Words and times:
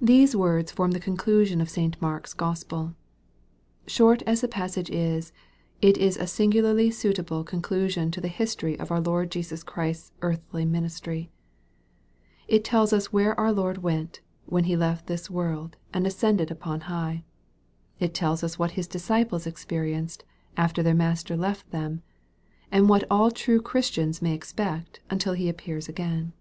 THESE 0.00 0.34
words 0.34 0.72
form 0.72 0.90
the 0.90 0.98
conclusion 0.98 1.60
of 1.60 1.70
St. 1.70 1.96
Mark's 2.02 2.34
Gospel. 2.34 2.96
Short 3.86 4.20
as 4.22 4.40
the 4.40 4.48
passage 4.48 4.90
is, 4.90 5.32
it 5.80 5.96
is 5.96 6.16
a 6.16 6.26
singularly 6.26 6.90
suitable 6.90 7.44
con 7.44 7.62
clusion 7.62 8.10
to 8.10 8.20
the 8.20 8.26
history 8.26 8.76
of 8.80 8.90
our 8.90 8.98
Lord 9.00 9.30
Jesus 9.30 9.62
Christ's 9.62 10.10
earthly 10.22 10.64
ministry. 10.64 11.30
It 12.48 12.64
tells 12.64 12.92
us 12.92 13.12
where 13.12 13.38
our 13.38 13.52
Lord 13.52 13.78
went, 13.78 14.22
when 14.46 14.64
He 14.64 14.76
left 14.76 15.06
this 15.06 15.30
world, 15.30 15.76
and 15.94 16.04
ascended 16.04 16.50
up 16.50 16.66
on 16.66 16.80
high. 16.80 17.22
It 18.00 18.14
tells 18.14 18.42
us 18.42 18.58
what 18.58 18.72
His 18.72 18.88
disciples 18.88 19.46
experienced 19.46 20.24
after 20.56 20.82
their 20.82 20.94
Master 20.96 21.36
left 21.36 21.70
them, 21.70 22.02
and 22.72 22.88
what 22.88 23.04
all 23.08 23.30
true 23.30 23.62
Christians 23.62 24.20
may 24.20 24.34
expect 24.34 24.98
until 25.08 25.34
He 25.34 25.48
appears 25.48 25.88
again. 25.88 26.32